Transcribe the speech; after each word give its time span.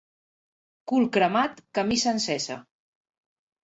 Cul 0.93 1.05
cremat, 1.19 1.63
camisa 1.81 2.17
encesa. 2.19 2.63